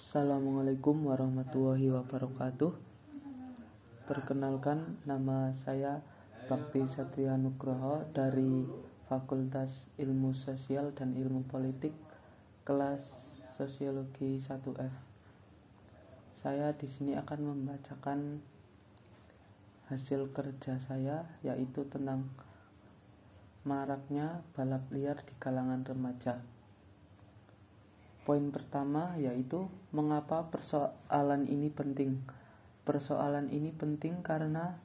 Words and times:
Assalamualaikum 0.00 1.12
warahmatullahi 1.12 1.92
wabarakatuh. 1.92 2.72
Perkenalkan 4.08 4.96
nama 5.04 5.52
saya 5.52 6.00
Bakti 6.48 6.88
Satria 6.88 7.36
Nugroho 7.36 8.08
dari 8.08 8.64
Fakultas 9.12 9.92
Ilmu 10.00 10.32
Sosial 10.32 10.96
dan 10.96 11.12
Ilmu 11.12 11.44
Politik 11.44 11.92
kelas 12.64 13.04
Sosiologi 13.60 14.40
1F. 14.40 14.94
Saya 16.32 16.72
di 16.72 16.88
sini 16.88 17.12
akan 17.20 17.40
membacakan 17.52 18.40
hasil 19.92 20.32
kerja 20.32 20.80
saya 20.80 21.28
yaitu 21.44 21.84
tentang 21.92 22.24
maraknya 23.68 24.40
balap 24.56 24.88
liar 24.88 25.20
di 25.28 25.36
kalangan 25.36 25.84
remaja. 25.84 26.40
Poin 28.30 28.54
pertama 28.54 29.18
yaitu 29.18 29.66
mengapa 29.90 30.46
persoalan 30.54 31.50
ini 31.50 31.66
penting. 31.66 32.22
Persoalan 32.86 33.50
ini 33.50 33.74
penting 33.74 34.22
karena 34.22 34.78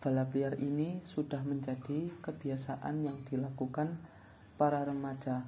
balap 0.00 0.32
liar 0.32 0.56
ini 0.56 1.04
sudah 1.04 1.44
menjadi 1.44 2.08
kebiasaan 2.24 3.04
yang 3.04 3.20
dilakukan 3.28 4.00
para 4.56 4.80
remaja. 4.80 5.44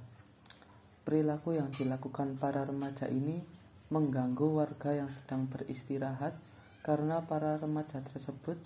Perilaku 1.09 1.57
yang 1.57 1.73
dilakukan 1.73 2.37
para 2.37 2.69
remaja 2.69 3.09
ini 3.09 3.41
mengganggu 3.89 4.45
warga 4.53 4.93
yang 4.93 5.09
sedang 5.09 5.49
beristirahat 5.49 6.37
karena 6.85 7.25
para 7.25 7.57
remaja 7.57 8.05
tersebut 8.13 8.61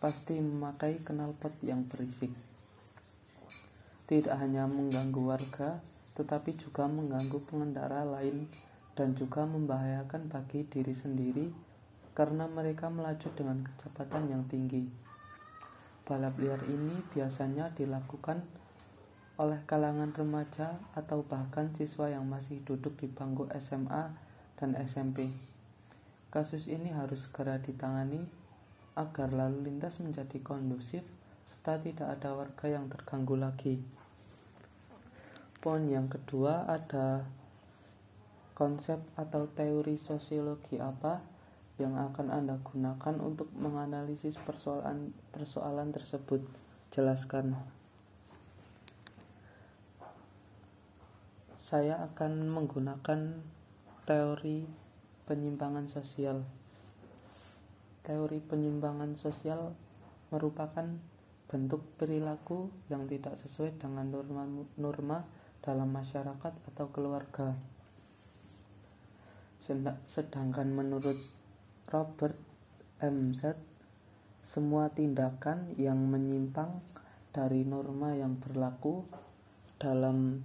pasti 0.00 0.40
memakai 0.40 0.96
knalpot 1.04 1.60
yang 1.60 1.84
berisik. 1.84 2.32
Tidak 4.08 4.32
hanya 4.32 4.64
mengganggu 4.64 5.20
warga, 5.28 5.84
tetapi 6.14 6.54
juga 6.54 6.86
mengganggu 6.86 7.42
pengendara 7.46 8.06
lain 8.06 8.46
dan 8.94 9.18
juga 9.18 9.42
membahayakan 9.44 10.30
bagi 10.30 10.66
diri 10.66 10.94
sendiri 10.94 11.46
karena 12.14 12.46
mereka 12.46 12.86
melaju 12.86 13.28
dengan 13.34 13.66
kecepatan 13.66 14.30
yang 14.30 14.46
tinggi. 14.46 14.86
Balap 16.06 16.38
liar 16.38 16.62
ini 16.70 17.02
biasanya 17.10 17.74
dilakukan 17.74 18.46
oleh 19.34 19.58
kalangan 19.66 20.14
remaja 20.14 20.78
atau 20.94 21.26
bahkan 21.26 21.74
siswa 21.74 22.06
yang 22.06 22.30
masih 22.30 22.62
duduk 22.62 22.94
di 22.94 23.10
bangku 23.10 23.50
SMA 23.58 24.14
dan 24.54 24.78
SMP. 24.78 25.26
Kasus 26.30 26.70
ini 26.70 26.94
harus 26.94 27.26
segera 27.26 27.58
ditangani 27.58 28.22
agar 28.94 29.34
lalu 29.34 29.66
lintas 29.66 29.98
menjadi 29.98 30.38
kondusif 30.38 31.02
serta 31.50 31.82
tidak 31.82 32.14
ada 32.14 32.30
warga 32.38 32.78
yang 32.78 32.86
terganggu 32.86 33.34
lagi. 33.34 33.82
Poin 35.64 35.80
yang 35.88 36.12
kedua 36.12 36.68
ada 36.68 37.24
konsep 38.52 39.00
atau 39.16 39.48
teori 39.48 39.96
sosiologi 39.96 40.76
apa 40.76 41.24
yang 41.80 41.96
akan 41.96 42.28
Anda 42.28 42.60
gunakan 42.60 43.16
untuk 43.24 43.48
menganalisis 43.56 44.36
persoalan 44.44 45.16
persoalan 45.32 45.88
tersebut. 45.88 46.44
Jelaskan. 46.92 47.56
Saya 51.56 51.96
akan 52.12 52.44
menggunakan 52.52 53.40
teori 54.04 54.68
penyimpangan 55.24 55.88
sosial. 55.88 56.44
Teori 58.04 58.36
penyimpangan 58.44 59.16
sosial 59.16 59.72
merupakan 60.28 60.84
bentuk 61.48 61.80
perilaku 61.96 62.68
yang 62.92 63.08
tidak 63.08 63.40
sesuai 63.40 63.80
dengan 63.80 64.12
norma-norma 64.12 65.24
dalam 65.64 65.88
masyarakat 65.88 66.52
atau 66.68 66.86
keluarga. 66.92 67.56
Sedangkan 70.04 70.68
menurut 70.68 71.16
Robert 71.88 72.36
M. 73.00 73.32
Z, 73.32 73.56
semua 74.44 74.92
tindakan 74.92 75.72
yang 75.80 75.96
menyimpang 75.96 76.84
dari 77.32 77.64
norma 77.64 78.12
yang 78.12 78.36
berlaku 78.36 79.08
dalam 79.80 80.44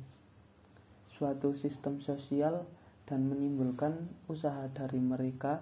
suatu 1.11 1.51
sistem 1.51 1.99
sosial 1.99 2.63
dan 3.03 3.27
menimbulkan 3.27 4.07
usaha 4.31 4.71
dari 4.71 5.03
mereka 5.03 5.59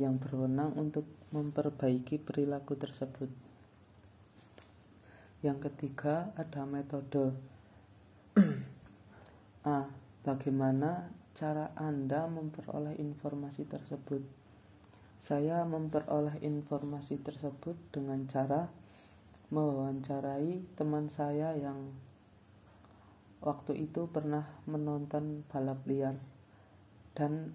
yang 0.00 0.16
berwenang 0.16 0.72
untuk 0.80 1.04
memperbaiki 1.28 2.16
perilaku 2.24 2.72
tersebut. 2.80 3.28
Yang 5.44 5.70
ketiga, 5.70 6.32
ada 6.40 6.64
metode 6.64 7.36
A. 9.68 9.84
Bagaimana 10.24 11.12
cara 11.36 11.76
Anda 11.76 12.24
memperoleh 12.24 12.96
informasi 12.96 13.68
tersebut? 13.68 14.24
Saya 15.20 15.68
memperoleh 15.68 16.40
informasi 16.40 17.20
tersebut 17.20 17.76
dengan 17.92 18.24
cara 18.24 18.72
mewawancarai 19.52 20.64
teman 20.72 21.12
saya 21.12 21.52
yang 21.52 21.92
waktu 23.44 23.84
itu 23.84 24.08
pernah 24.08 24.48
menonton 24.64 25.44
balap 25.52 25.84
liar 25.84 26.16
dan 27.12 27.52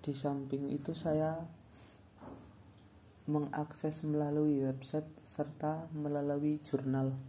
di 0.00 0.16
samping 0.16 0.72
itu 0.72 0.96
saya 0.96 1.44
mengakses 3.28 4.00
melalui 4.00 4.64
website 4.64 5.06
serta 5.28 5.92
melalui 5.92 6.56
jurnal. 6.64 7.20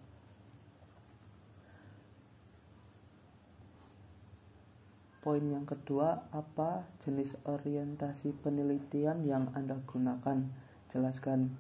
Poin 5.22 5.46
yang 5.46 5.70
kedua, 5.70 6.26
apa 6.34 6.90
jenis 6.98 7.38
orientasi 7.46 8.34
penelitian 8.42 9.22
yang 9.22 9.54
Anda 9.54 9.78
gunakan? 9.86 10.50
Jelaskan. 10.90 11.54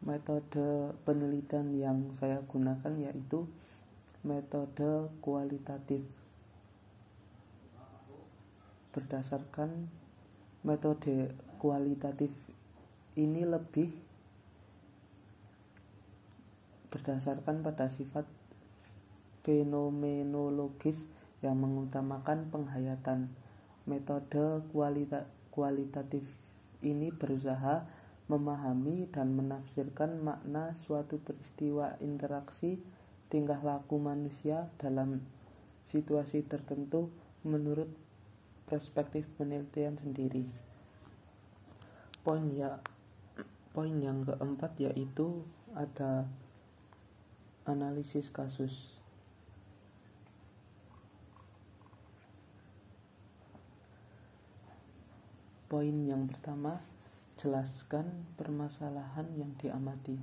Metode 0.00 0.96
penelitian 1.04 1.76
yang 1.76 2.16
saya 2.16 2.40
gunakan 2.48 2.96
yaitu 2.96 3.44
metode 4.24 5.12
kualitatif. 5.20 6.00
Berdasarkan 8.96 9.92
metode 10.64 11.36
kualitatif 11.60 12.32
ini 13.20 13.44
lebih 13.44 13.92
berdasarkan 16.88 17.60
pada 17.60 17.92
sifat 17.92 18.24
fenomenologis 19.44 21.04
yang 21.42 21.58
mengutamakan 21.58 22.48
penghayatan. 22.48 23.28
Metode 23.84 24.62
kualita 24.70 25.26
kualitatif 25.50 26.22
ini 26.80 27.10
berusaha 27.10 27.84
memahami 28.30 29.10
dan 29.10 29.34
menafsirkan 29.34 30.22
makna 30.22 30.72
suatu 30.72 31.18
peristiwa 31.20 31.98
interaksi 32.00 32.78
tingkah 33.28 33.58
laku 33.60 33.98
manusia 33.98 34.70
dalam 34.78 35.20
situasi 35.84 36.46
tertentu 36.46 37.10
menurut 37.42 37.90
perspektif 38.70 39.26
penelitian 39.36 39.98
sendiri. 39.98 40.46
Poin 42.22 42.46
ya 42.54 42.78
poin 43.74 43.92
yang 43.98 44.22
keempat 44.22 44.78
yaitu 44.78 45.42
ada 45.74 46.24
analisis 47.66 48.30
kasus. 48.30 49.01
Poin 55.72 56.04
yang 56.04 56.28
pertama, 56.28 56.84
jelaskan 57.40 58.28
permasalahan 58.36 59.24
yang 59.40 59.56
diamati. 59.56 60.20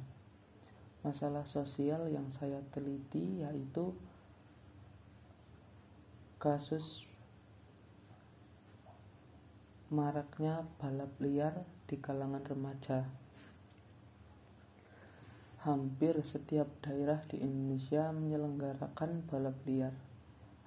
Masalah 1.01 1.41
sosial 1.41 2.05
yang 2.13 2.29
saya 2.29 2.61
teliti 2.69 3.41
yaitu 3.41 3.97
kasus 6.37 7.01
maraknya 9.90 10.69
balap 10.78 11.17
liar 11.17 11.66
di 11.90 11.97
kalangan 11.97 12.45
remaja. 12.45 13.09
Hampir 15.66 16.13
setiap 16.22 16.69
daerah 16.85 17.25
di 17.25 17.41
Indonesia 17.41 18.13
menyelenggarakan 18.13 19.25
balap 19.25 19.57
liar. 19.66 19.97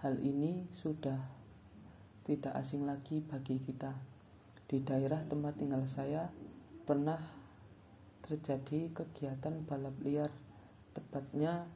Hal 0.02 0.18
ini 0.18 0.66
sudah 0.74 1.22
tidak 2.26 2.58
asing 2.58 2.82
lagi 2.82 3.22
bagi 3.22 3.62
kita. 3.62 4.10
Di 4.72 4.80
daerah 4.80 5.20
tempat 5.20 5.60
tinggal 5.60 5.84
saya 5.84 6.32
pernah 6.88 7.20
terjadi 8.24 8.88
kegiatan 8.96 9.68
balap 9.68 9.92
liar, 10.00 10.32
tepatnya 10.96 11.68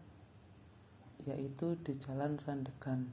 yaitu 1.28 1.76
di 1.84 1.92
Jalan 2.00 2.40
Randegan. 2.40 3.04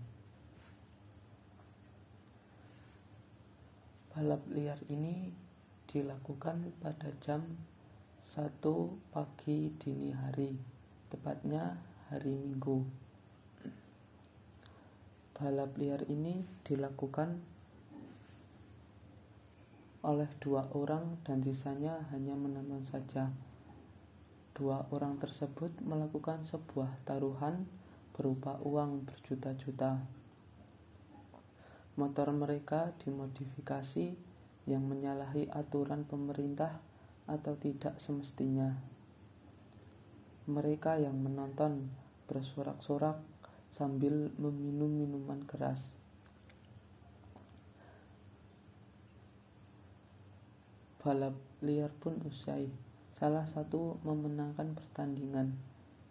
Balap 4.16 4.48
liar 4.56 4.80
ini 4.88 5.36
dilakukan 5.92 6.72
pada 6.80 7.12
jam 7.20 7.44
1 8.24 8.64
pagi 9.12 9.68
dini 9.84 10.16
hari, 10.16 10.56
tepatnya 11.12 11.76
hari 12.08 12.32
Minggu. 12.32 12.88
balap 15.36 15.76
liar 15.76 16.08
ini 16.08 16.46
dilakukan 16.64 17.53
oleh 20.04 20.28
dua 20.44 20.68
orang 20.76 21.24
dan 21.24 21.40
sisanya 21.40 22.04
hanya 22.12 22.36
menonton 22.36 22.84
saja. 22.84 23.32
Dua 24.52 24.86
orang 24.92 25.16
tersebut 25.18 25.72
melakukan 25.80 26.44
sebuah 26.44 27.02
taruhan 27.08 27.66
berupa 28.12 28.60
uang 28.62 29.08
berjuta-juta. 29.08 30.04
Motor 31.96 32.28
mereka 32.36 32.92
dimodifikasi 33.00 34.14
yang 34.68 34.84
menyalahi 34.86 35.48
aturan 35.50 36.04
pemerintah 36.04 36.84
atau 37.26 37.56
tidak 37.56 37.96
semestinya. 37.98 38.76
Mereka 40.52 41.00
yang 41.00 41.16
menonton 41.16 41.88
bersorak-sorak 42.28 43.24
sambil 43.72 44.30
meminum 44.36 44.92
minuman 44.92 45.42
keras. 45.48 46.03
Balap 51.04 51.36
liar 51.60 51.92
pun 52.00 52.16
usai. 52.24 52.72
Salah 53.12 53.44
satu 53.44 54.00
memenangkan 54.08 54.72
pertandingan. 54.72 55.52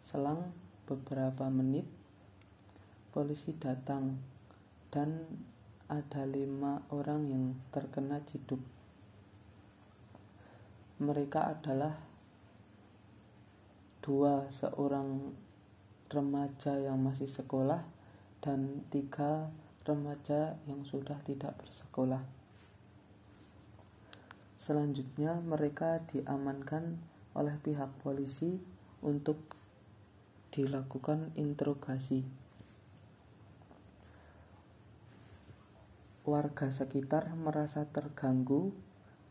Selang 0.04 0.52
beberapa 0.84 1.48
menit, 1.48 1.88
polisi 3.08 3.56
datang 3.56 4.20
dan 4.92 5.24
ada 5.88 6.28
lima 6.28 6.84
orang 6.92 7.24
yang 7.24 7.44
terkena 7.72 8.20
ciduk. 8.20 8.60
Mereka 11.00 11.40
adalah 11.56 11.96
dua 14.04 14.44
seorang 14.52 15.32
remaja 16.12 16.76
yang 16.76 17.00
masih 17.00 17.32
sekolah 17.32 17.80
dan 18.44 18.84
tiga 18.92 19.48
remaja 19.88 20.60
yang 20.68 20.84
sudah 20.84 21.16
tidak 21.24 21.56
bersekolah. 21.64 22.41
Selanjutnya, 24.62 25.42
mereka 25.42 25.98
diamankan 26.06 27.02
oleh 27.34 27.58
pihak 27.58 27.90
polisi 27.98 28.62
untuk 29.02 29.42
dilakukan 30.54 31.34
interogasi. 31.34 32.22
Warga 36.22 36.70
sekitar 36.70 37.34
merasa 37.34 37.90
terganggu 37.90 38.70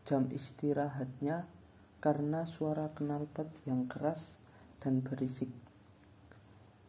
jam 0.04 0.28
istirahatnya 0.28 1.48
karena 2.04 2.44
suara 2.44 2.92
knalpot 2.92 3.48
yang 3.64 3.88
keras 3.88 4.36
dan 4.84 5.00
berisik 5.00 5.48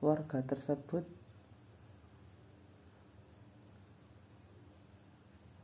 warga 0.04 0.44
tersebut 0.44 1.08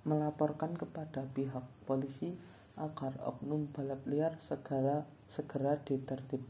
melaporkan 0.09 0.73
kepada 0.73 1.29
pihak 1.37 1.61
polisi 1.85 2.33
agar 2.73 3.13
oknum 3.21 3.69
balap 3.69 4.01
liar 4.09 4.33
segera 4.41 5.05
segera 5.29 5.77
ditertib, 5.77 6.41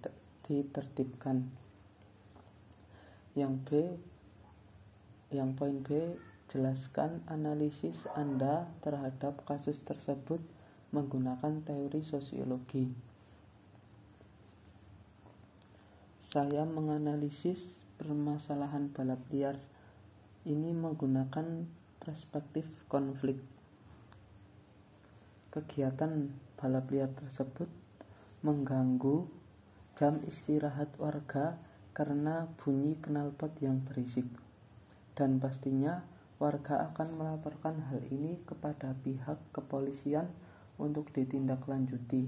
ditertibkan. 0.48 1.44
Yang 3.36 3.54
B 3.68 3.70
yang 5.36 5.54
poin 5.60 5.84
B 5.84 6.16
jelaskan 6.50 7.22
analisis 7.30 8.10
Anda 8.18 8.66
terhadap 8.82 9.46
kasus 9.46 9.84
tersebut 9.86 10.42
menggunakan 10.90 11.62
teori 11.62 12.02
sosiologi. 12.02 12.90
Saya 16.26 16.66
menganalisis 16.66 17.78
permasalahan 18.02 18.90
balap 18.90 19.22
liar 19.30 19.58
ini 20.50 20.74
menggunakan 20.74 21.70
perspektif 22.10 22.66
konflik. 22.90 23.38
Kegiatan 25.54 26.34
balap 26.58 26.90
liar 26.90 27.14
tersebut 27.14 27.70
mengganggu 28.42 29.30
jam 29.94 30.18
istirahat 30.26 30.90
warga 30.98 31.62
karena 31.94 32.50
bunyi 32.58 32.98
knalpot 32.98 33.54
yang 33.62 33.86
berisik. 33.86 34.26
Dan 35.14 35.38
pastinya 35.38 36.02
warga 36.42 36.90
akan 36.90 37.14
melaporkan 37.14 37.78
hal 37.94 38.02
ini 38.10 38.42
kepada 38.42 38.98
pihak 39.06 39.38
kepolisian 39.54 40.34
untuk 40.82 41.14
ditindaklanjuti. 41.14 42.26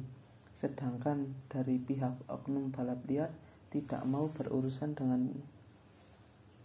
Sedangkan 0.53 1.33
dari 1.49 1.81
pihak 1.81 2.29
oknum 2.29 2.69
balap 2.69 3.01
liar 3.09 3.33
tidak 3.73 4.05
mau 4.05 4.29
berurusan 4.29 4.93
dengan 4.93 5.33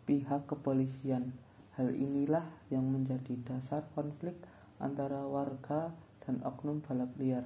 pihak 0.05 0.45
kepolisian. 0.45 1.46
Hal 1.77 1.93
inilah 1.93 2.45
yang 2.73 2.89
menjadi 2.89 3.37
dasar 3.45 3.85
konflik 3.93 4.33
antara 4.81 5.29
warga 5.29 5.93
dan 6.25 6.41
oknum 6.41 6.81
balap 6.81 7.13
liar. 7.21 7.45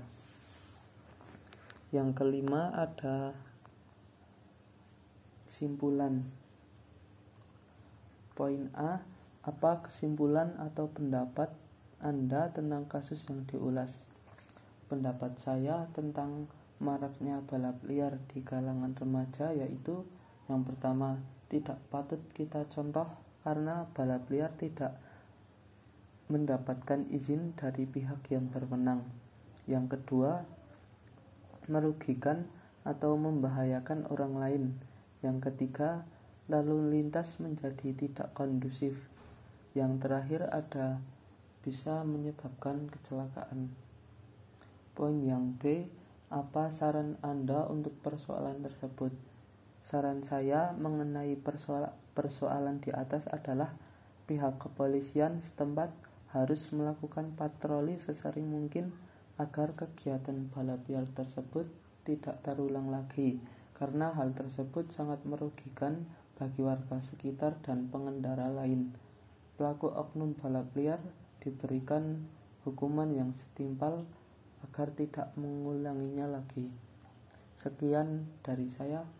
Yang 1.91 2.15
kelima 2.15 2.71
ada 2.71 3.35
kesimpulan. 5.51 6.23
Poin 8.39 8.71
A, 8.79 9.03
apa 9.43 9.83
kesimpulan 9.83 10.55
atau 10.63 10.87
pendapat 10.87 11.51
Anda 11.99 12.55
tentang 12.55 12.87
kasus 12.87 13.27
yang 13.27 13.43
diulas? 13.51 13.99
Pendapat 14.87 15.43
saya 15.43 15.91
tentang 15.91 16.47
maraknya 16.79 17.43
balap 17.45 17.83
liar 17.83 18.17
di 18.31 18.47
kalangan 18.47 18.95
remaja 18.95 19.51
yaitu 19.53 20.07
yang 20.47 20.63
pertama 20.63 21.21
tidak 21.53 21.77
patut 21.93 22.23
kita 22.33 22.65
contoh 22.73 23.05
karena 23.41 23.89
balap 23.97 24.29
liar 24.29 24.53
tidak 24.61 24.97
mendapatkan 26.31 27.11
izin 27.11 27.59
dari 27.59 27.85
pihak 27.89 28.31
yang 28.31 28.47
berwenang. 28.53 29.03
Yang 29.67 29.99
kedua, 29.99 30.47
merugikan 31.67 32.47
atau 32.87 33.19
membahayakan 33.19 34.07
orang 34.09 34.35
lain. 34.39 34.65
Yang 35.21 35.51
ketiga, 35.51 36.07
lalu 36.47 36.91
lintas 36.91 37.39
menjadi 37.43 37.93
tidak 37.93 38.31
kondusif. 38.33 38.97
Yang 39.75 39.93
terakhir 40.07 40.41
ada 40.51 41.03
bisa 41.61 42.03
menyebabkan 42.07 42.89
kecelakaan. 42.89 43.71
Poin 44.97 45.19
yang 45.23 45.55
B, 45.61 45.87
apa 46.31 46.71
saran 46.71 47.19
Anda 47.27 47.67
untuk 47.67 47.95
persoalan 48.03 48.63
tersebut? 48.63 49.13
Saran 49.83 50.23
saya 50.23 50.75
mengenai 50.79 51.35
persoal 51.39 51.91
persoalan 52.21 52.85
di 52.85 52.93
atas 52.93 53.25
adalah 53.33 53.73
pihak 54.29 54.61
kepolisian 54.61 55.41
setempat 55.41 55.89
harus 56.37 56.69
melakukan 56.77 57.33
patroli 57.33 57.97
sesering 57.97 58.45
mungkin 58.45 58.93
agar 59.41 59.73
kegiatan 59.73 60.53
balap 60.53 60.85
liar 60.85 61.09
tersebut 61.17 61.65
tidak 62.05 62.45
terulang 62.45 62.93
lagi 62.93 63.41
karena 63.73 64.13
hal 64.13 64.37
tersebut 64.37 64.93
sangat 64.93 65.25
merugikan 65.25 66.05
bagi 66.37 66.61
warga 66.61 67.01
sekitar 67.01 67.57
dan 67.65 67.89
pengendara 67.89 68.53
lain. 68.53 68.93
Pelaku 69.57 69.89
oknum 69.89 70.37
balap 70.37 70.69
liar 70.77 71.01
diberikan 71.41 72.29
hukuman 72.69 73.09
yang 73.09 73.33
setimpal 73.33 74.05
agar 74.69 74.93
tidak 74.93 75.33
mengulanginya 75.41 76.29
lagi. 76.29 76.69
Sekian 77.57 78.29
dari 78.45 78.69
saya. 78.69 79.20